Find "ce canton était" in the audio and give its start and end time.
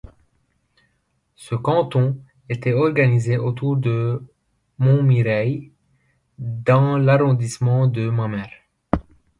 1.35-2.73